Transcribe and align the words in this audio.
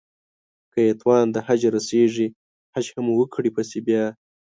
که 0.73 0.79
يې 0.87 0.93
توان 1.01 1.25
د 1.31 1.37
حج 1.45 1.61
رسېږي 1.75 2.27
حج 2.73 2.85
هم 2.95 3.05
وکړي 3.11 3.49
پسې 3.55 3.77
بيا 3.87 4.05